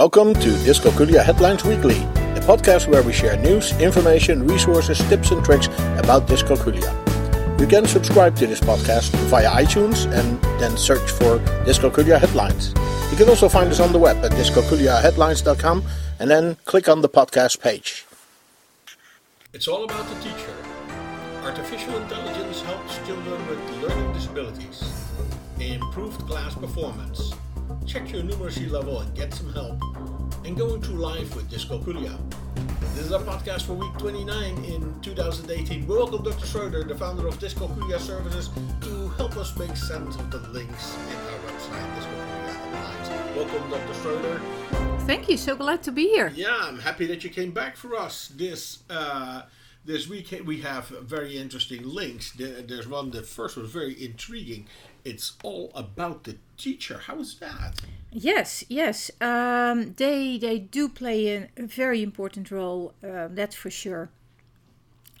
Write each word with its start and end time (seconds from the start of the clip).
Welcome 0.00 0.32
to 0.32 0.48
Dyscalculia 0.64 1.22
Headlines 1.22 1.62
Weekly, 1.62 1.98
a 1.98 2.40
podcast 2.48 2.88
where 2.88 3.02
we 3.02 3.12
share 3.12 3.36
news, 3.36 3.78
information, 3.78 4.46
resources, 4.46 4.98
tips, 5.10 5.30
and 5.30 5.44
tricks 5.44 5.66
about 5.98 6.26
dyscalculia. 6.26 6.90
You 7.60 7.66
can 7.66 7.84
subscribe 7.84 8.34
to 8.36 8.46
this 8.46 8.60
podcast 8.60 9.10
via 9.28 9.50
iTunes 9.50 10.10
and 10.10 10.40
then 10.58 10.78
search 10.78 11.10
for 11.10 11.38
Dyscalculia 11.66 12.18
Headlines. 12.18 12.72
You 13.10 13.18
can 13.18 13.28
also 13.28 13.46
find 13.46 13.70
us 13.70 13.78
on 13.78 13.92
the 13.92 13.98
web 13.98 14.24
at 14.24 14.32
dyscalculiaheadlines.com 14.32 15.84
and 16.18 16.30
then 16.30 16.56
click 16.64 16.88
on 16.88 17.02
the 17.02 17.08
podcast 17.10 17.60
page. 17.60 18.06
It's 19.52 19.68
all 19.68 19.84
about 19.84 20.08
the 20.08 20.14
teacher. 20.22 20.54
Artificial 21.42 21.94
intelligence 21.98 22.62
helps 22.62 22.96
children 23.06 23.46
with 23.48 23.82
learning 23.82 24.14
disabilities. 24.14 24.82
Improved 25.58 26.26
class 26.26 26.54
performance. 26.54 27.34
Check 27.86 28.12
your 28.12 28.22
numeracy 28.22 28.70
level 28.70 29.00
and 29.00 29.14
get 29.14 29.32
some 29.32 29.52
help. 29.52 29.80
And 30.44 30.56
going 30.56 30.82
through 30.82 30.96
life 30.96 31.36
with 31.36 31.50
Dyscalculia. 31.50 32.18
This 32.94 33.06
is 33.06 33.12
our 33.12 33.22
podcast 33.22 33.62
for 33.62 33.74
week 33.74 33.92
29 33.98 34.64
in 34.64 35.00
2018. 35.00 35.86
Welcome 35.86 36.24
Dr. 36.24 36.46
Schroeder, 36.46 36.82
the 36.82 36.96
founder 36.96 37.28
of 37.28 37.38
Dyscalculia 37.38 38.00
Services, 38.00 38.50
to 38.80 39.08
help 39.10 39.36
us 39.36 39.56
make 39.56 39.76
sense 39.76 40.16
of 40.16 40.30
the 40.30 40.38
links 40.48 40.96
in 40.96 41.16
our 41.16 41.38
website, 41.46 41.96
Dyscalculia 41.96 42.54
Headlines. 42.54 43.36
Welcome 43.36 43.70
Dr. 43.70 43.94
Schroeder. 43.94 44.40
Thank 45.06 45.28
you. 45.28 45.36
So 45.36 45.54
glad 45.54 45.82
to 45.84 45.92
be 45.92 46.08
here. 46.08 46.32
Yeah, 46.34 46.56
I'm 46.60 46.80
happy 46.80 47.06
that 47.06 47.22
you 47.22 47.30
came 47.30 47.52
back 47.52 47.76
for 47.76 47.96
us 47.96 48.28
this 48.28 48.80
uh, 48.90 49.42
this 49.84 50.08
week. 50.08 50.34
We 50.44 50.60
have 50.60 50.88
very 50.88 51.36
interesting 51.36 51.82
links. 51.84 52.32
There's 52.32 52.88
one. 52.88 53.10
The 53.10 53.22
first 53.22 53.56
was 53.56 53.70
very 53.70 54.02
intriguing. 54.02 54.66
It's 55.04 55.36
all 55.42 55.70
about 55.74 56.24
the 56.24 56.36
teacher. 56.56 56.98
How 57.06 57.18
is 57.20 57.38
that? 57.38 57.80
Yes, 58.12 58.64
yes. 58.68 59.10
Um, 59.20 59.94
they 59.94 60.38
they 60.38 60.58
do 60.58 60.88
play 60.88 61.28
a 61.28 61.48
very 61.56 62.02
important 62.02 62.50
role. 62.50 62.94
Uh, 63.02 63.28
that's 63.30 63.56
for 63.56 63.70
sure. 63.70 64.10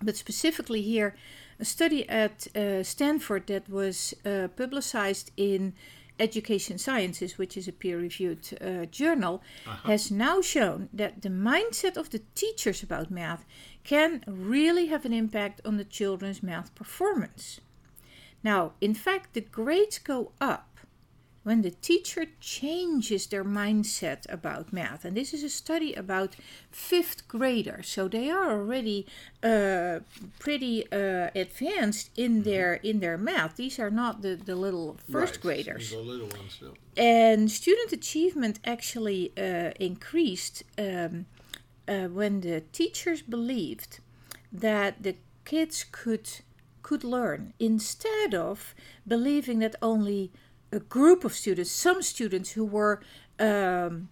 But 0.02 0.16
specifically 0.16 0.82
here, 0.82 1.14
a 1.58 1.64
study 1.64 2.08
at 2.08 2.46
uh, 2.56 2.82
Stanford 2.82 3.46
that 3.46 3.68
was 3.68 4.14
uh, 4.24 4.48
publicized 4.56 5.30
in 5.36 5.74
Education 6.18 6.78
Sciences, 6.78 7.38
which 7.38 7.56
is 7.56 7.68
a 7.68 7.72
peer 7.72 7.98
reviewed 7.98 8.46
uh, 8.60 8.86
journal, 8.86 9.42
uh-huh. 9.66 9.88
has 9.88 10.10
now 10.10 10.40
shown 10.40 10.88
that 10.92 11.22
the 11.22 11.30
mindset 11.30 11.96
of 11.96 12.10
the 12.10 12.22
teachers 12.34 12.82
about 12.82 13.10
math 13.10 13.44
can 13.84 14.22
really 14.26 14.86
have 14.86 15.04
an 15.04 15.12
impact 15.12 15.60
on 15.64 15.76
the 15.76 15.84
children's 15.84 16.42
math 16.42 16.74
performance. 16.74 17.60
Now, 18.42 18.72
in 18.80 18.94
fact, 18.94 19.34
the 19.34 19.40
grades 19.40 19.98
go 19.98 20.32
up 20.40 20.70
when 21.42 21.62
the 21.62 21.70
teacher 21.70 22.26
changes 22.38 23.26
their 23.26 23.44
mindset 23.44 24.30
about 24.30 24.72
math. 24.72 25.04
And 25.04 25.16
this 25.16 25.32
is 25.32 25.42
a 25.42 25.48
study 25.48 25.94
about 25.94 26.36
fifth 26.70 27.26
graders, 27.28 27.88
so 27.88 28.08
they 28.08 28.30
are 28.30 28.50
already 28.50 29.06
uh, 29.42 30.00
pretty 30.38 30.84
uh, 30.92 31.30
advanced 31.34 32.10
in 32.16 32.32
mm-hmm. 32.32 32.42
their 32.42 32.74
in 32.74 33.00
their 33.00 33.16
math. 33.16 33.56
These 33.56 33.78
are 33.78 33.90
not 33.90 34.22
the, 34.22 34.36
the 34.36 34.54
little 34.54 34.98
first 35.10 35.36
right. 35.36 35.42
graders. 35.42 35.90
The 35.90 35.98
little 35.98 36.28
ones, 36.28 36.58
no. 36.60 36.74
And 36.96 37.50
student 37.50 37.92
achievement 37.92 38.60
actually 38.64 39.32
uh, 39.38 39.72
increased 39.80 40.62
um, 40.78 41.26
uh, 41.88 42.08
when 42.08 42.42
the 42.42 42.60
teachers 42.72 43.22
believed 43.22 44.00
that 44.52 45.02
the 45.02 45.16
kids 45.44 45.84
could 45.90 46.28
could 46.90 47.04
learn 47.04 47.52
instead 47.60 48.34
of 48.34 48.74
believing 49.06 49.60
that 49.60 49.76
only 49.80 50.32
a 50.72 50.80
group 50.80 51.24
of 51.24 51.32
students, 51.32 51.70
some 51.70 52.02
students 52.02 52.50
who 52.56 52.64
were 52.64 53.00
um, 53.38 54.08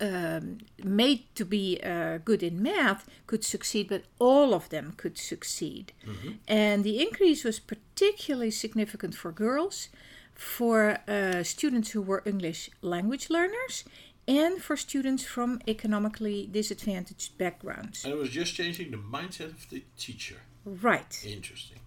um, 0.00 0.58
made 0.84 1.22
to 1.34 1.44
be 1.44 1.80
uh, 1.82 2.18
good 2.18 2.42
in 2.48 2.62
math 2.62 3.02
could 3.26 3.44
succeed, 3.44 3.88
but 3.88 4.02
all 4.20 4.54
of 4.54 4.68
them 4.68 4.94
could 4.96 5.18
succeed. 5.18 5.92
Mm-hmm. 6.06 6.32
And 6.46 6.84
the 6.84 6.96
increase 7.06 7.42
was 7.42 7.58
particularly 7.58 8.52
significant 8.52 9.16
for 9.16 9.32
girls, 9.32 9.88
for 10.34 10.98
uh, 11.08 11.42
students 11.42 11.90
who 11.90 12.02
were 12.02 12.22
English 12.24 12.70
language 12.80 13.28
learners, 13.28 13.84
and 14.28 14.62
for 14.62 14.76
students 14.76 15.24
from 15.24 15.58
economically 15.66 16.48
disadvantaged 16.58 17.36
backgrounds. 17.38 18.04
And 18.04 18.12
it 18.14 18.18
was 18.24 18.30
just 18.30 18.54
changing 18.54 18.92
the 18.92 19.02
mindset 19.16 19.50
of 19.50 19.68
the 19.68 19.82
teacher. 19.98 20.42
Right. 20.64 21.24
Interesting. 21.26 21.78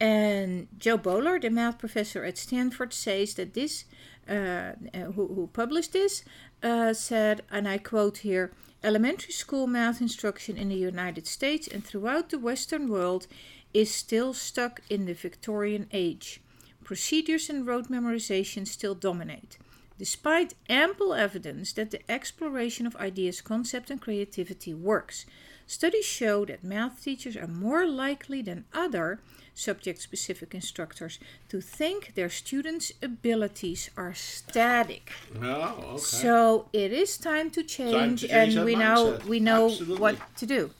And 0.00 0.68
Jo 0.78 0.96
Boaler, 0.96 1.38
the 1.38 1.50
math 1.50 1.78
professor 1.78 2.24
at 2.24 2.36
Stanford, 2.38 2.92
says 2.92 3.34
that 3.34 3.54
this, 3.54 3.84
uh, 4.28 4.32
uh, 4.32 4.98
who, 5.14 5.28
who, 5.28 5.50
published 5.52 5.92
this, 5.92 6.24
uh, 6.62 6.92
said, 6.92 7.42
and 7.50 7.68
I 7.68 7.78
quote 7.78 8.18
here 8.18 8.52
elementary 8.82 9.32
school 9.32 9.66
math 9.66 10.00
instruction 10.00 10.56
in 10.56 10.68
the 10.68 10.76
United 10.76 11.26
States 11.26 11.66
and 11.66 11.84
throughout 11.84 12.28
the 12.28 12.38
Western 12.38 12.88
world 12.88 13.26
is 13.72 13.92
still 13.92 14.34
stuck 14.34 14.80
in 14.90 15.06
the 15.06 15.14
Victorian 15.14 15.88
age. 15.92 16.40
Procedures 16.84 17.48
and 17.48 17.66
rote 17.66 17.88
memorization 17.88 18.66
still 18.66 18.94
dominate. 18.94 19.56
Despite 19.98 20.54
ample 20.68 21.14
evidence 21.14 21.72
that 21.74 21.90
the 21.90 22.00
exploration 22.10 22.86
of 22.86 22.96
ideas, 22.96 23.40
concept, 23.40 23.90
and 23.90 24.00
creativity 24.00 24.74
works, 24.74 25.24
studies 25.66 26.04
show 26.04 26.44
that 26.46 26.64
math 26.64 27.02
teachers 27.02 27.36
are 27.36 27.46
more 27.46 27.86
likely 27.86 28.42
than 28.42 28.64
other 28.74 29.20
subject 29.54 30.02
specific 30.02 30.52
instructors 30.52 31.20
to 31.48 31.60
think 31.60 32.14
their 32.16 32.28
students' 32.28 32.92
abilities 33.00 33.88
are 33.96 34.14
static. 34.14 35.12
Oh, 35.40 35.84
okay. 35.90 35.98
So 35.98 36.68
it 36.72 36.92
is 36.92 37.16
time 37.16 37.50
to 37.50 37.62
change, 37.62 37.92
time 37.92 38.16
to 38.16 38.28
change 38.28 38.56
and 38.56 38.64
we 38.64 38.74
mindset. 38.74 38.78
know 38.78 39.18
we 39.28 39.40
know 39.40 39.70
Absolutely. 39.70 40.00
what 40.00 40.36
to 40.38 40.46
do. 40.46 40.70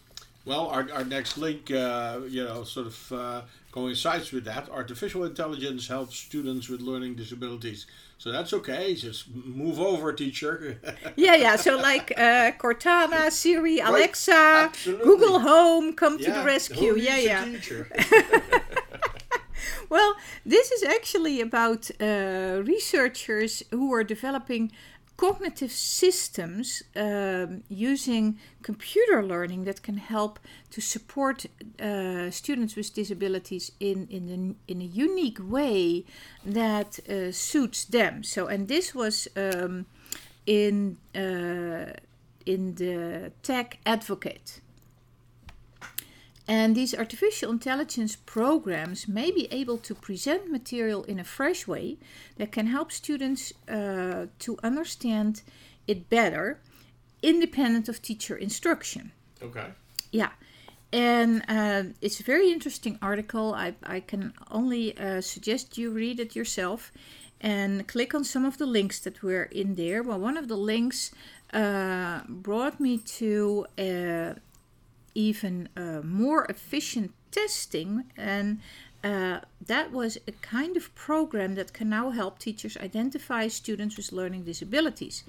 Well, 0.45 0.67
our, 0.67 0.87
our 0.93 1.05
next 1.05 1.39
link, 1.39 1.71
uh, 1.71 2.21
you 2.29 2.45
know, 2.45 2.65
sort 2.65 2.89
of 2.89 3.13
uh, 3.13 3.43
coincides 3.75 4.31
with 4.31 4.45
that. 4.45 4.69
Artificial 4.71 5.25
intelligence 5.25 5.89
helps 5.89 6.17
students 6.17 6.69
with 6.69 6.81
learning 6.81 7.17
disabilities. 7.17 7.87
So 8.19 8.31
that's 8.31 8.53
okay. 8.53 8.95
Just 8.95 9.35
move 9.35 9.81
over, 9.81 10.13
teacher. 10.13 10.79
yeah, 11.17 11.35
yeah. 11.35 11.57
So 11.57 11.77
like 11.77 12.13
uh, 12.17 12.53
Cortana, 12.63 13.33
Siri, 13.33 13.81
right. 13.81 13.89
Alexa, 13.89 14.71
Google 14.85 15.41
Home, 15.41 15.93
come 15.93 16.19
yeah. 16.19 16.27
to 16.27 16.31
the 16.39 16.45
rescue. 16.45 16.95
yeah, 16.97 17.19
yeah. 17.19 17.45
Well, 19.91 20.17
this 20.45 20.71
is 20.73 20.83
actually 20.83 21.41
about 21.41 21.91
uh, 22.01 22.63
researchers 22.65 23.63
who 23.71 23.93
are 23.93 24.05
developing 24.05 24.73
cognitive 25.17 25.71
systems 25.71 26.83
um, 26.97 27.63
using 27.69 28.39
computer 28.63 29.23
learning 29.23 29.65
that 29.65 29.83
can 29.83 29.97
help 29.97 30.39
to 30.71 30.81
support 30.81 31.47
uh, 31.81 32.31
students 32.31 32.77
with 32.77 32.93
disabilities 32.95 33.73
in 33.79 34.09
in, 34.11 34.29
a, 34.29 34.73
in 34.73 34.81
a 34.81 34.85
unique 34.85 35.39
way 35.41 36.05
that 36.45 36.99
uh, 37.09 37.33
suits 37.33 37.85
them. 37.85 38.23
So, 38.23 38.47
and 38.47 38.69
this 38.69 38.95
was 38.95 39.29
um, 39.37 39.87
in 40.47 40.97
uh, 41.15 41.93
in 42.47 42.75
the 42.75 43.33
Tech 43.43 43.79
Advocate. 43.87 44.61
And 46.47 46.77
these 46.77 46.95
artificial 46.95 47.51
intelligence 47.51 48.17
programs 48.17 49.09
may 49.09 49.31
be 49.31 49.49
able 49.51 49.79
to 49.79 49.95
present 49.95 50.51
material 50.51 51.03
in 51.05 51.19
a 51.19 51.25
fresh 51.25 51.67
way 51.67 51.97
that 52.37 52.53
can 52.53 52.67
help 52.67 52.93
students 52.93 53.53
uh, 53.67 54.27
to 54.41 54.59
understand 54.63 55.43
it 55.87 56.11
better, 56.11 56.61
independent 57.23 57.89
of 57.89 58.03
teacher 58.03 58.37
instruction. 58.37 59.13
Okay. 59.43 59.69
Yeah. 60.13 60.31
And 60.93 61.43
uh, 61.49 61.85
it's 62.03 62.21
a 62.21 62.23
very 62.23 62.53
interesting 62.53 62.99
article. 63.01 63.55
I, 63.55 63.75
I 63.83 64.01
can 64.01 64.35
only 64.51 64.97
uh, 64.99 65.23
suggest 65.23 65.79
you 65.79 65.91
read 65.91 66.21
it 66.21 66.37
yourself 66.37 66.93
and 67.41 67.87
click 67.89 68.15
on 68.15 68.23
some 68.23 68.45
of 68.45 68.59
the 68.59 68.67
links 68.67 69.01
that 69.01 69.23
were 69.23 69.45
in 69.45 69.75
there. 69.75 70.03
Well, 70.03 70.21
one 70.21 70.37
of 70.37 70.49
the 70.49 70.57
links 70.57 71.11
uh, 71.53 72.21
brought 72.29 72.81
me 72.81 72.99
to 72.99 73.67
uh, 73.79 74.35
even 75.15 75.69
uh, 75.77 76.01
more 76.03 76.45
efficient 76.47 77.13
testing 77.31 78.05
and 78.17 78.61
uh, 79.05 79.41
that 79.67 79.93
was 79.93 80.17
a 80.27 80.33
kind 80.33 80.79
of 80.79 80.95
program 80.95 81.57
that 81.57 81.75
can 81.75 81.91
now 81.91 82.09
help 82.09 82.39
teachers 82.39 82.75
identify 82.79 83.47
students 83.49 83.99
with 83.99 84.13
learning 84.13 84.45
disabilities. 84.45 85.25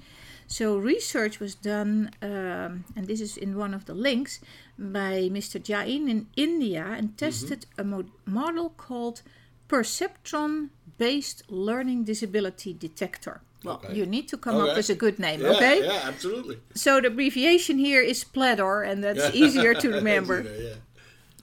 So, 0.46 0.78
research 0.78 1.40
was 1.40 1.54
done, 1.54 2.10
um, 2.22 2.84
and 2.96 3.06
this 3.06 3.20
is 3.20 3.36
in 3.36 3.58
one 3.58 3.74
of 3.74 3.84
the 3.84 3.94
links, 3.94 4.40
by 4.78 5.28
Mr. 5.30 5.62
Jain 5.62 6.08
in 6.08 6.26
India 6.36 6.86
and 6.86 7.08
mm-hmm. 7.08 7.16
tested 7.16 7.66
mm-hmm. 7.76 7.80
a 7.80 7.84
mo- 7.84 8.10
model 8.24 8.70
called 8.70 9.20
Perceptron 9.68 10.70
based 10.96 11.42
learning 11.50 12.04
disability 12.04 12.72
detector. 12.72 13.42
Well, 13.66 13.80
okay. 13.84 13.94
you 13.94 14.06
need 14.06 14.28
to 14.28 14.36
come 14.36 14.56
okay. 14.56 14.70
up 14.70 14.76
with 14.76 14.90
a 14.90 14.94
good 14.94 15.18
name, 15.18 15.40
yeah, 15.40 15.48
okay? 15.48 15.84
Yeah, 15.84 16.00
absolutely. 16.04 16.58
So 16.74 17.00
the 17.00 17.08
abbreviation 17.08 17.78
here 17.78 18.02
is 18.02 18.24
PLEDDOR, 18.24 18.82
and 18.88 19.02
that's 19.04 19.34
easier 19.34 19.74
to 19.74 19.88
remember. 20.00 20.42
yeah. 20.42 20.74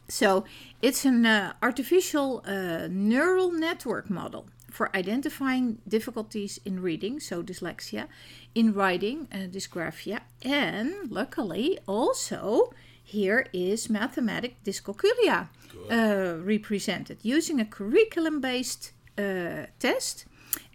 So 0.09 0.45
it's 0.81 1.05
an 1.05 1.25
uh, 1.25 1.53
artificial 1.61 2.43
uh, 2.45 2.87
neural 2.89 3.51
network 3.51 4.09
model 4.09 4.47
for 4.69 4.95
identifying 4.95 5.77
difficulties 5.87 6.59
in 6.65 6.81
reading, 6.81 7.19
so 7.19 7.43
dyslexia, 7.43 8.07
in 8.55 8.73
writing, 8.73 9.27
uh, 9.31 9.37
dysgraphia, 9.55 10.21
and 10.41 11.11
luckily 11.11 11.77
also 11.87 12.73
here 13.03 13.45
is 13.53 13.89
mathematic 13.89 14.63
dyscalculia 14.63 15.49
uh, 15.91 16.35
represented 16.39 17.17
using 17.21 17.59
a 17.59 17.65
curriculum 17.65 18.41
based 18.41 18.91
uh, 19.17 19.65
test. 19.79 20.25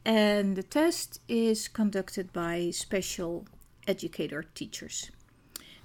And 0.08 0.56
the 0.56 0.62
test 0.62 1.20
is 1.28 1.68
conducted 1.68 2.32
by 2.32 2.70
special 2.70 3.44
educator 3.86 4.42
teachers. 4.54 5.10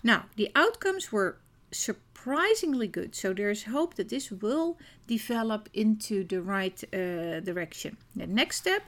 Now, 0.01 0.27
the 0.37 0.49
outcomes 0.55 1.11
were 1.11 1.39
surprisingly 1.71 2.87
good, 2.87 3.15
so 3.15 3.33
there's 3.33 3.63
hope 3.63 3.95
that 3.95 4.07
this 4.07 4.31
will 4.31 4.77
develop 5.07 5.67
into 5.73 6.23
the 6.23 6.41
right 6.41 6.81
uh, 6.93 7.41
direction. 7.41 7.97
The 8.15 8.27
next 8.27 8.57
step 8.59 8.83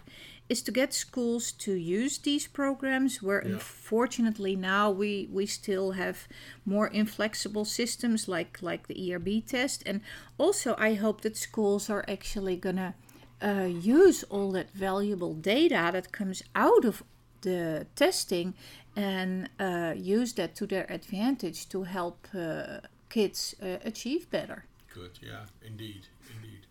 is 0.48 0.62
to 0.62 0.72
get 0.72 0.94
schools 0.94 1.52
to 1.52 1.74
use 1.74 2.18
these 2.20 2.48
programs 2.48 3.22
where 3.22 3.42
Yeah. 3.44 3.54
unfortunately 3.56 4.56
now 4.56 4.92
we 4.92 5.28
we 5.32 5.46
still 5.48 5.92
have 5.94 6.28
more 6.66 6.88
inflexible 6.88 7.66
systems 7.66 8.28
like 8.28 8.62
like 8.62 8.88
the 8.88 8.96
ERB 9.12 9.42
test 9.46 9.84
and 9.88 10.02
also 10.38 10.76
I 10.78 10.94
hope 10.94 11.22
that 11.22 11.36
schools 11.36 11.90
are 11.90 12.06
actually 12.08 12.58
gonna 12.58 12.94
uh, 13.42 13.68
use 13.70 14.24
all 14.30 14.52
that 14.52 14.72
valuable 14.72 15.34
data 15.34 15.90
that 15.94 16.12
comes 16.12 16.44
out 16.56 16.86
of 16.86 17.04
the 17.42 17.86
testing 17.96 18.54
and 18.96 19.50
uh, 19.60 19.94
use 19.96 20.34
that 20.34 20.56
to 20.56 20.66
their 20.66 20.86
advantage 20.90 21.68
to 21.70 21.84
help 21.84 22.28
uh, 22.34 22.80
kids 23.10 23.56
uh, 23.62 23.78
achieve 23.84 24.30
better. 24.30 24.66
Good, 24.94 25.20
yeah, 25.22 25.46
indeed, 25.66 26.08
indeed. 26.34 26.68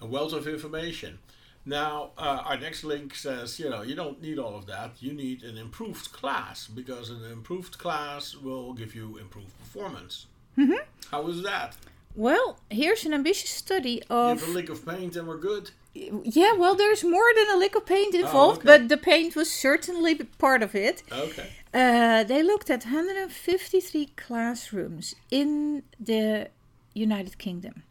A 0.00 0.06
wealth 0.06 0.32
of 0.32 0.46
information. 0.46 1.18
Now, 1.66 2.10
uh, 2.16 2.42
our 2.44 2.58
next 2.58 2.84
link 2.84 3.14
says, 3.14 3.58
you 3.60 3.68
know, 3.68 3.82
you 3.82 3.94
don't 3.94 4.20
need 4.22 4.38
all 4.38 4.56
of 4.56 4.66
that. 4.66 4.92
You 5.00 5.12
need 5.12 5.42
an 5.42 5.58
improved 5.58 6.12
class 6.12 6.66
because 6.66 7.10
an 7.10 7.24
improved 7.30 7.78
class 7.78 8.34
will 8.34 8.72
give 8.72 8.94
you 8.94 9.18
improved 9.18 9.58
performance. 9.58 10.26
Mm-hmm. 10.56 10.82
How 11.10 11.28
is 11.28 11.42
that? 11.42 11.76
Well, 12.14 12.58
here's 12.70 13.04
an 13.06 13.14
ambitious 13.14 13.50
study 13.50 14.02
of 14.10 14.40
Give 14.40 14.48
a 14.48 14.52
lick 14.52 14.68
of 14.68 14.84
paint 14.84 15.16
and 15.16 15.28
we're 15.28 15.38
good. 15.38 15.70
Yeah, 15.94 16.52
well, 16.52 16.76
there's 16.76 17.02
more 17.02 17.30
than 17.34 17.50
a 17.50 17.56
lick 17.56 17.74
of 17.74 17.84
paint 17.84 18.14
involved, 18.14 18.60
okay. 18.60 18.66
but 18.66 18.88
the 18.88 18.96
paint 18.96 19.34
was 19.34 19.50
certainly 19.50 20.14
part 20.14 20.62
of 20.62 20.74
it. 20.74 21.02
Okay. 21.10 21.48
Uh, 21.74 22.22
they 22.24 22.42
looked 22.42 22.70
at 22.70 22.84
153 22.84 24.06
classrooms 24.16 25.14
in 25.30 25.82
the 25.98 26.48
United 26.94 27.38
Kingdom. 27.38 27.82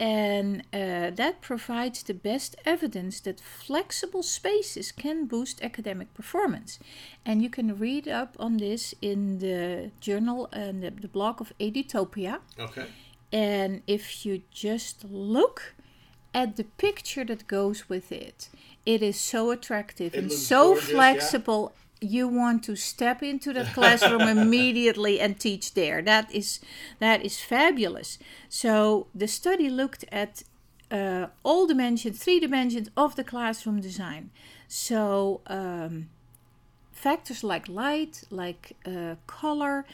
And 0.00 0.62
uh, 0.72 1.10
that 1.10 1.40
provides 1.40 2.02
the 2.02 2.14
best 2.14 2.56
evidence 2.64 3.20
that 3.20 3.40
flexible 3.40 4.24
spaces 4.24 4.90
can 4.90 5.26
boost 5.26 5.62
academic 5.62 6.12
performance. 6.14 6.80
And 7.24 7.42
you 7.42 7.48
can 7.48 7.78
read 7.78 8.08
up 8.08 8.36
on 8.40 8.56
this 8.56 8.92
in 9.00 9.38
the 9.38 9.92
journal 10.00 10.48
and 10.52 10.82
the, 10.82 10.90
the 10.90 11.08
blog 11.08 11.40
of 11.40 11.52
Edutopia. 11.60 12.40
Okay. 12.58 12.86
And 13.34 13.82
if 13.88 14.24
you 14.24 14.42
just 14.52 15.04
look 15.10 15.74
at 16.32 16.54
the 16.56 16.62
picture 16.62 17.24
that 17.24 17.48
goes 17.48 17.88
with 17.88 18.12
it, 18.12 18.48
it 18.86 19.02
is 19.02 19.18
so 19.18 19.50
attractive 19.50 20.14
It 20.14 20.18
and 20.18 20.32
so 20.32 20.74
gorgeous, 20.74 20.88
yeah. 20.88 20.94
flexible. 20.94 21.72
You 22.00 22.28
want 22.28 22.62
to 22.64 22.76
step 22.76 23.24
into 23.24 23.52
that 23.54 23.74
classroom 23.74 24.20
immediately 24.38 25.20
and 25.20 25.40
teach 25.40 25.74
there. 25.74 26.00
That 26.00 26.32
is 26.32 26.60
that 27.00 27.24
is 27.24 27.40
fabulous. 27.40 28.18
So 28.48 29.08
the 29.12 29.26
study 29.26 29.68
looked 29.68 30.04
at 30.12 30.44
uh, 30.92 31.26
all 31.42 31.66
dimensions, 31.66 32.22
three 32.22 32.38
dimensions 32.38 32.88
of 32.96 33.16
the 33.16 33.24
classroom 33.24 33.80
design. 33.80 34.30
So 34.68 35.40
um, 35.48 36.08
factors 36.92 37.42
like 37.42 37.68
light, 37.68 38.22
like 38.30 38.76
uh, 38.86 39.16
color, 39.26 39.86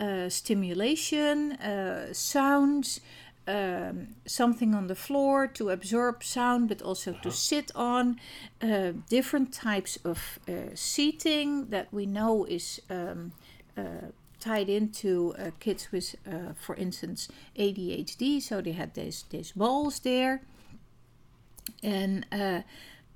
uh, 0.00 0.28
stimulation, 0.28 1.52
uh, 1.52 2.12
sounds, 2.12 3.00
um, 3.48 4.08
something 4.26 4.74
on 4.74 4.88
the 4.88 4.94
floor 4.94 5.46
to 5.46 5.70
absorb 5.70 6.24
sound 6.24 6.68
but 6.68 6.82
also 6.82 7.12
to 7.22 7.30
sit 7.30 7.70
on, 7.74 8.18
uh, 8.60 8.92
different 9.08 9.52
types 9.52 9.98
of 10.04 10.38
uh, 10.48 10.74
seating 10.74 11.66
that 11.70 11.92
we 11.92 12.06
know 12.06 12.44
is 12.44 12.80
um, 12.90 13.32
uh, 13.76 14.10
tied 14.40 14.68
into 14.68 15.34
kids 15.60 15.90
with, 15.92 16.14
uh, 16.26 16.52
for 16.54 16.74
instance, 16.76 17.28
ADHD. 17.58 18.40
So 18.42 18.60
they 18.60 18.72
had 18.72 18.94
these, 18.94 19.24
these 19.30 19.52
balls 19.52 20.00
there. 20.00 20.42
And 21.82 22.26
uh, 22.30 22.62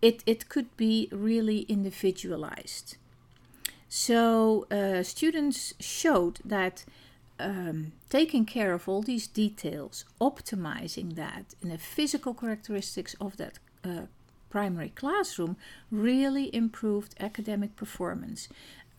it, 0.03 0.23
it 0.27 0.49
could 0.49 0.77
be 0.77 1.09
really 1.13 1.61
individualized. 1.63 2.97
So 3.91 4.69
uh, 4.71 5.03
students 5.03 5.75
showed 5.81 6.39
that 6.45 6.85
um, 7.41 7.93
taking 8.09 8.47
care 8.47 8.73
of 8.73 8.89
all 8.89 9.03
these 9.03 9.27
details, 9.27 10.05
optimizing 10.21 11.17
that 11.17 11.55
in 11.61 11.71
the 11.71 11.79
physical 11.79 12.33
characteristics 12.33 13.17
of 13.21 13.37
that 13.39 13.59
uh, 13.85 14.03
primary 14.49 14.91
classroom, 14.91 15.57
really 15.91 16.55
improved 16.55 17.17
academic 17.19 17.75
performance, 17.75 18.49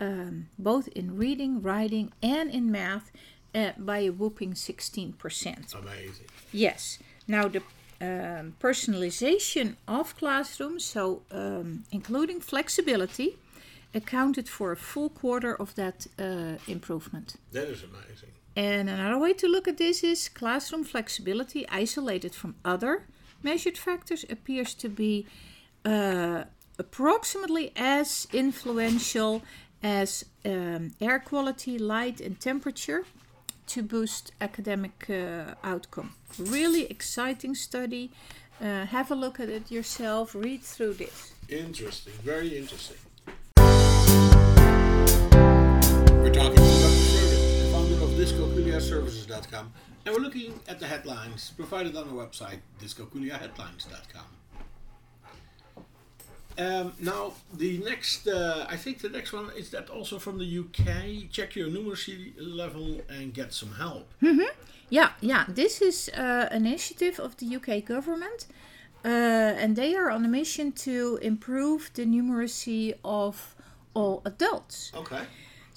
um, 0.01 0.47
both 0.59 0.89
in 0.89 1.15
reading, 1.15 1.61
writing, 1.61 2.11
and 2.21 2.51
in 2.51 2.69
math, 2.69 3.11
uh, 3.55 3.71
by 3.77 3.99
a 3.99 4.09
whooping 4.09 4.53
16%. 4.53 5.73
Amazing. 5.73 6.25
Yes. 6.51 6.99
Now 7.29 7.47
the 7.47 7.61
um, 8.01 8.55
personalization 8.59 9.75
of 9.87 10.17
classrooms, 10.17 10.83
so 10.83 11.21
um, 11.31 11.83
including 11.93 12.41
flexibility, 12.41 13.37
accounted 13.93 14.47
for 14.47 14.71
a 14.71 14.77
full 14.77 15.09
quarter 15.09 15.55
of 15.55 15.75
that 15.75 16.07
uh, 16.17 16.57
improvement. 16.67 17.35
That 17.51 17.67
is 17.67 17.83
amazing. 17.83 18.31
And 18.55 18.89
another 18.89 19.17
way 19.17 19.33
to 19.33 19.47
look 19.47 19.67
at 19.67 19.77
this 19.77 20.03
is 20.03 20.29
classroom 20.29 20.83
flexibility 20.83 21.67
isolated 21.69 22.35
from 22.35 22.55
other 22.65 23.07
measured 23.43 23.77
factors 23.77 24.25
appears 24.29 24.73
to 24.75 24.89
be 24.89 25.25
uh, 25.85 26.43
approximately 26.77 27.71
as 27.75 28.27
influential 28.33 29.41
as 29.83 30.25
um, 30.45 30.91
air 30.99 31.19
quality, 31.19 31.77
light, 31.79 32.21
and 32.21 32.39
temperature 32.39 33.03
to 33.67 33.81
boost 33.81 34.31
academic 34.41 35.09
uh, 35.09 35.55
outcome. 35.63 36.13
Really 36.37 36.85
exciting 36.85 37.55
study. 37.55 38.11
Uh, 38.59 38.85
have 38.85 39.09
a 39.09 39.15
look 39.15 39.39
at 39.39 39.49
it 39.49 39.71
yourself. 39.71 40.35
Read 40.35 40.61
through 40.61 40.93
this. 40.93 41.33
Interesting, 41.49 42.13
very 42.23 42.57
interesting. 42.57 42.97
We're 46.31 46.37
talking 46.37 46.55
to 46.55 46.61
Dr. 46.61 46.95
Schroeder, 46.95 47.35
the 47.35 47.69
founder 47.73 47.95
of 47.95 48.09
DyscalculiaServices.com, 48.11 49.73
and 50.05 50.15
we're 50.15 50.21
looking 50.21 50.57
at 50.69 50.79
the 50.79 50.87
headlines 50.87 51.51
provided 51.57 51.97
on 51.97 52.07
our 52.07 52.25
website, 52.25 52.59
DyscalculiaHeadlines.com. 52.81 54.23
Um, 56.57 56.93
now, 57.01 57.33
the 57.53 57.79
next, 57.79 58.29
uh, 58.29 58.65
I 58.69 58.77
think 58.77 58.99
the 58.99 59.09
next 59.09 59.33
one 59.33 59.49
is 59.57 59.71
that 59.71 59.89
also 59.89 60.19
from 60.19 60.39
the 60.39 60.59
UK. 60.59 61.29
Check 61.29 61.57
your 61.57 61.67
numeracy 61.67 62.31
level 62.37 63.01
and 63.09 63.33
get 63.33 63.51
some 63.51 63.73
help. 63.73 64.09
Yeah, 64.89 65.09
yeah. 65.19 65.43
This 65.49 65.81
is 65.81 66.09
uh, 66.15 66.47
an 66.49 66.65
initiative 66.65 67.19
of 67.19 67.35
the 67.35 67.57
UK 67.57 67.83
government, 67.83 68.47
uh, 69.03 69.09
and 69.09 69.75
they 69.75 69.95
are 69.95 70.09
on 70.09 70.23
a 70.23 70.29
mission 70.29 70.71
to 70.87 71.19
improve 71.21 71.91
the 71.93 72.05
numeracy 72.05 72.93
of 73.03 73.53
all 73.93 74.21
adults. 74.23 74.93
Okay. 74.95 75.23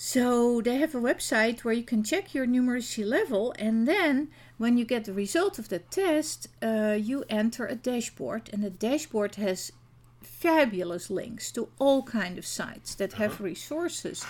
So 0.06 0.60
they 0.60 0.76
have 0.76 0.94
a 0.94 1.00
website 1.00 1.60
where 1.60 1.72
you 1.72 1.82
can 1.82 2.04
check 2.04 2.34
your 2.34 2.46
numeracy 2.46 3.02
level, 3.06 3.54
and 3.58 3.88
then 3.88 4.28
when 4.58 4.76
you 4.76 4.84
get 4.84 5.06
the 5.06 5.14
result 5.14 5.58
of 5.58 5.70
the 5.70 5.78
test, 5.78 6.46
uh, 6.62 6.98
you 7.00 7.24
enter 7.30 7.64
a 7.64 7.74
dashboard, 7.74 8.50
and 8.52 8.62
the 8.62 8.68
dashboard 8.68 9.36
has 9.36 9.72
fabulous 10.20 11.08
links 11.08 11.50
to 11.52 11.70
all 11.78 12.02
kind 12.02 12.36
of 12.36 12.44
sites 12.44 12.94
that 12.96 13.14
have 13.14 13.40
resources 13.40 14.26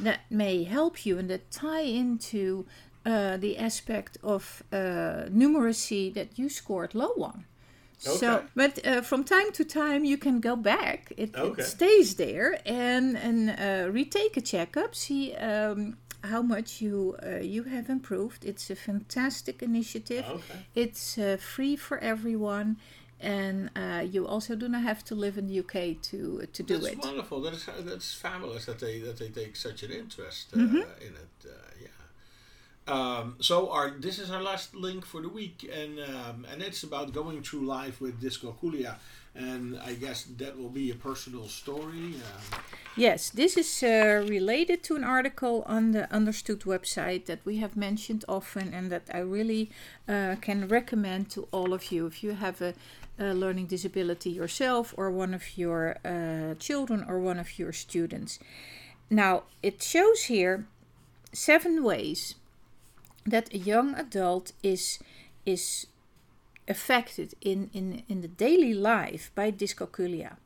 that 0.00 0.20
may 0.30 0.64
help 0.64 1.04
you 1.04 1.18
and 1.18 1.28
that 1.28 1.50
tie 1.50 1.82
into 1.82 2.64
uh, 3.04 3.36
the 3.36 3.58
aspect 3.58 4.16
of 4.22 4.62
uh, 4.72 5.28
numeracy 5.28 6.12
that 6.14 6.38
you 6.38 6.48
scored 6.48 6.94
low 6.94 7.12
on. 7.20 7.44
So, 7.98 8.44
but 8.54 8.86
uh, 8.86 9.02
from 9.02 9.24
time 9.24 9.50
to 9.52 9.64
time 9.64 10.04
you 10.04 10.16
can 10.18 10.40
go 10.40 10.54
back. 10.56 11.12
It, 11.16 11.34
Okay. 11.36 11.62
it 11.62 11.64
stays 11.66 12.14
there 12.14 12.60
and 12.64 13.16
and 13.16 13.50
uh, 13.50 13.90
retake 13.92 14.36
a 14.36 14.40
checkup. 14.40 14.94
See 14.94 15.34
um, 15.34 15.96
how 16.22 16.42
much 16.42 16.80
you 16.80 17.16
uh, 17.22 17.40
you 17.54 17.64
have 17.64 17.88
improved. 17.90 18.44
It's 18.44 18.70
a 18.70 18.76
fantastic 18.76 19.62
initiative. 19.62 20.24
Okay. 20.28 20.58
It's 20.74 21.18
uh, 21.18 21.36
free 21.54 21.76
for 21.76 21.98
everyone, 21.98 22.76
and 23.20 23.70
uh, 23.76 24.04
you 24.14 24.26
also 24.26 24.54
do 24.54 24.68
not 24.68 24.82
have 24.82 25.02
to 25.04 25.14
live 25.14 25.36
in 25.38 25.46
the 25.48 25.58
UK 25.58 26.00
to 26.10 26.46
to 26.52 26.62
do 26.62 26.74
that's 26.74 26.86
it. 26.86 26.94
That's 26.96 27.06
wonderful. 27.06 27.40
That 27.42 27.54
is 27.54 27.66
that's 27.84 28.14
fabulous 28.14 28.64
that 28.66 28.78
they 28.78 29.00
that 29.00 29.16
they 29.18 29.30
take 29.30 29.56
such 29.56 29.82
an 29.82 29.90
interest 29.90 30.52
uh, 30.54 30.58
Mm-hmm. 30.58 30.76
in 31.06 31.12
it. 31.24 31.34
Uh, 31.44 31.50
yeah. 31.82 31.88
Um, 32.88 33.36
so 33.40 33.70
our 33.70 33.90
this 33.90 34.18
is 34.18 34.30
our 34.30 34.42
last 34.42 34.74
link 34.74 35.04
for 35.04 35.20
the 35.20 35.28
week, 35.28 35.70
and 35.72 36.00
um, 36.00 36.46
and 36.50 36.62
it's 36.62 36.82
about 36.82 37.12
going 37.12 37.42
through 37.42 37.66
life 37.66 38.00
with 38.00 38.20
Dyscalculia. 38.20 38.96
and 39.34 39.78
I 39.78 39.92
guess 39.94 40.24
that 40.38 40.58
will 40.58 40.68
be 40.68 40.90
a 40.90 40.94
personal 40.94 41.46
story. 41.48 42.14
Um, 42.16 42.60
yes, 42.96 43.30
this 43.30 43.56
is 43.56 43.82
uh, 43.82 44.24
related 44.28 44.82
to 44.84 44.96
an 44.96 45.04
article 45.04 45.62
on 45.66 45.92
the 45.92 46.12
Understood 46.12 46.60
website 46.60 47.26
that 47.26 47.38
we 47.44 47.58
have 47.58 47.76
mentioned 47.76 48.24
often 48.28 48.74
and 48.74 48.90
that 48.90 49.02
I 49.14 49.18
really 49.18 49.70
uh, 50.08 50.36
can 50.40 50.66
recommend 50.66 51.30
to 51.30 51.46
all 51.52 51.72
of 51.72 51.92
you. 51.92 52.06
If 52.06 52.24
you 52.24 52.32
have 52.32 52.60
a, 52.60 52.74
a 53.18 53.32
learning 53.32 53.66
disability 53.66 54.30
yourself, 54.30 54.94
or 54.96 55.10
one 55.10 55.34
of 55.34 55.56
your 55.56 55.98
uh, 56.04 56.54
children, 56.58 57.04
or 57.08 57.20
one 57.20 57.38
of 57.38 57.58
your 57.58 57.72
students. 57.72 58.40
Now, 59.10 59.44
it 59.62 59.82
shows 59.82 60.24
here 60.24 60.66
seven 61.32 61.84
ways 61.84 62.34
that 63.30 63.52
a 63.52 63.58
young 63.58 63.94
adult 63.94 64.52
is 64.62 64.98
is 65.44 65.86
affected 66.68 67.34
in, 67.40 67.70
in, 67.72 68.02
in 68.08 68.20
the 68.20 68.28
daily 68.28 68.74
life 68.74 69.30
by 69.34 69.50
dyscalculia. 69.50 70.36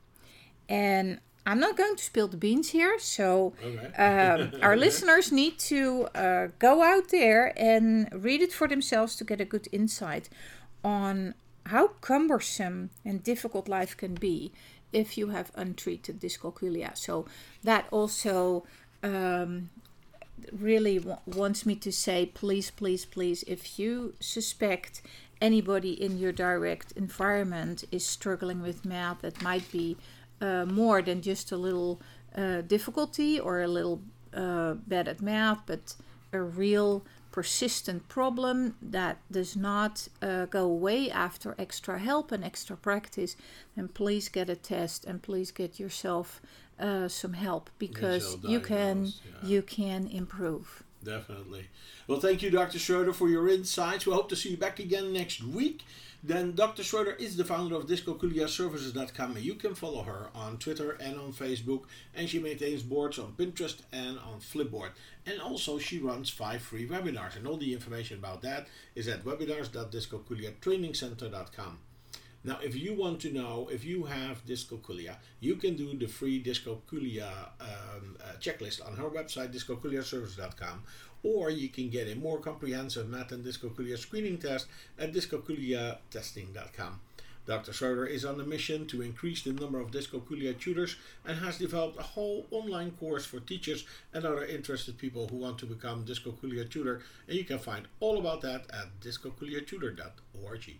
And 0.69 1.19
I'm 1.45 1.59
not 1.59 1.75
going 1.75 1.97
to 1.97 2.03
spill 2.03 2.29
the 2.29 2.37
beans 2.37 2.69
here, 2.69 2.97
so 2.99 3.53
um, 3.97 4.53
our 4.61 4.77
listeners 4.77 5.31
need 5.31 5.59
to 5.59 6.07
uh, 6.15 6.47
go 6.57 6.81
out 6.81 7.09
there 7.09 7.53
and 7.57 8.07
read 8.13 8.41
it 8.41 8.53
for 8.53 8.67
themselves 8.67 9.17
to 9.17 9.25
get 9.25 9.41
a 9.41 9.45
good 9.45 9.67
insight 9.73 10.29
on 10.83 11.33
how 11.65 11.87
cumbersome 11.99 12.89
and 13.03 13.23
difficult 13.23 13.67
life 13.67 13.95
can 13.97 14.15
be 14.15 14.53
if 14.93 15.17
you 15.17 15.29
have 15.29 15.51
untreated 15.55 16.21
dyscalculia. 16.21 16.97
So 16.97 17.25
that 17.63 17.87
also 17.91 18.65
um, 19.01 19.69
really 20.51 20.99
w- 20.99 21.17
wants 21.25 21.65
me 21.65 21.75
to 21.75 21.91
say, 21.91 22.25
please, 22.25 22.71
please, 22.71 23.05
please, 23.05 23.43
if 23.43 23.79
you 23.79 24.15
suspect 24.19 25.01
anybody 25.41 25.91
in 26.01 26.17
your 26.17 26.31
direct 26.31 26.91
environment 26.93 27.83
is 27.91 28.05
struggling 28.05 28.61
with 28.61 28.85
math 28.85 29.21
that 29.21 29.41
might 29.41 29.69
be 29.71 29.97
uh, 30.41 30.65
more 30.65 31.01
than 31.01 31.21
just 31.21 31.51
a 31.51 31.57
little 31.57 32.01
uh, 32.35 32.61
difficulty 32.61 33.39
or 33.39 33.61
a 33.61 33.67
little 33.67 34.01
uh, 34.33 34.73
bad 34.73 35.07
at 35.07 35.21
math, 35.21 35.59
but 35.65 35.95
a 36.31 36.41
real 36.41 37.03
persistent 37.31 38.07
problem 38.07 38.75
that 38.81 39.17
does 39.31 39.55
not 39.55 40.07
uh, 40.21 40.45
go 40.45 40.65
away 40.65 41.09
after 41.09 41.55
extra 41.57 41.99
help 41.99 42.31
and 42.31 42.43
extra 42.43 42.77
practice, 42.77 43.35
then 43.75 43.87
please 43.87 44.29
get 44.29 44.49
a 44.49 44.55
test 44.55 45.03
and 45.05 45.21
please 45.21 45.51
get 45.51 45.79
yourself 45.79 46.41
uh, 46.83 47.07
some 47.07 47.33
help 47.33 47.69
because 47.79 48.37
you 48.43 48.59
can 48.59 49.05
yeah. 49.05 49.11
you 49.41 49.61
can 49.61 50.07
improve. 50.07 50.83
Definitely. 51.03 51.67
Well, 52.07 52.19
thank 52.19 52.41
you, 52.41 52.49
Dr. 52.49 52.79
Schroeder, 52.79 53.13
for 53.13 53.29
your 53.29 53.47
insights. 53.47 54.05
We 54.05 54.13
hope 54.13 54.27
to 54.29 54.35
see 54.35 54.49
you 54.49 54.57
back 54.57 54.79
again 54.79 55.13
next 55.13 55.43
week. 55.43 55.83
Then 56.25 56.55
Dr. 56.55 56.83
Schroeder 56.83 57.13
is 57.13 57.35
the 57.35 57.43
founder 57.43 57.75
of 57.75 57.87
dyscalculiaservices.com 57.87 59.35
and 59.35 59.43
you 59.43 59.55
can 59.55 59.75
follow 59.75 60.03
her 60.03 60.29
on 60.33 60.57
Twitter 60.57 60.91
and 60.91 61.19
on 61.19 61.33
Facebook 61.33 61.81
and 62.15 62.29
she 62.29 62.39
maintains 62.39 62.81
boards 62.81 63.19
on 63.19 63.33
Pinterest 63.33 63.81
and 63.91 64.17
on 64.19 64.39
Flipboard. 64.39 64.91
And 65.25 65.41
also 65.41 65.79
she 65.79 65.99
runs 65.99 66.29
five 66.29 66.61
free 66.61 66.87
webinars 66.87 67.35
and 67.35 67.45
all 67.45 67.57
the 67.57 67.73
information 67.73 68.19
about 68.19 68.41
that 68.43 68.67
is 68.95 69.09
at 69.09 69.25
webinars.dyscalculiatrainingcenter.com. 69.25 71.79
Now, 72.45 72.59
if 72.61 72.75
you 72.75 72.93
want 72.93 73.21
to 73.21 73.31
know 73.31 73.69
if 73.71 73.85
you 73.85 74.03
have 74.03 74.45
dyscalculia, 74.45 75.15
you 75.39 75.55
can 75.55 75.77
do 75.77 75.97
the 75.97 76.07
free 76.07 76.43
dyscalculia 76.43 77.29
um, 77.61 78.17
uh, 78.21 78.33
checklist 78.39 78.85
on 78.85 78.97
her 78.97 79.09
website, 79.09 79.53
dyscalculiaservice.com, 79.53 80.83
or 81.23 81.49
you 81.49 81.69
can 81.69 81.89
get 81.89 82.09
a 82.09 82.15
more 82.15 82.39
comprehensive 82.39 83.07
math 83.07 83.31
and 83.31 83.45
dyscalculia 83.45 83.97
screening 83.97 84.37
test 84.37 84.67
at 84.99 85.13
dyscalculiatesting.com. 85.13 86.99
Dr. 87.45 87.73
Schroeder 87.73 88.05
is 88.05 88.23
on 88.23 88.39
a 88.39 88.45
mission 88.45 88.87
to 88.87 89.01
increase 89.01 89.41
the 89.41 89.51
number 89.51 89.79
of 89.79 89.91
dyscalculia 89.91 90.57
tutors 90.57 90.95
and 91.25 91.39
has 91.39 91.57
developed 91.57 91.99
a 91.99 92.03
whole 92.03 92.45
online 92.51 92.91
course 92.91 93.25
for 93.25 93.39
teachers 93.39 93.85
and 94.13 94.25
other 94.25 94.45
interested 94.45 94.97
people 94.97 95.27
who 95.27 95.37
want 95.37 95.57
to 95.59 95.65
become 95.65 96.05
dyscalculia 96.05 96.69
tutor. 96.69 97.01
And 97.27 97.37
you 97.37 97.43
can 97.43 97.59
find 97.59 97.87
all 97.99 98.17
about 98.17 98.41
that 98.41 98.65
at 98.71 98.99
dyscalculiatutor.org. 99.01 100.79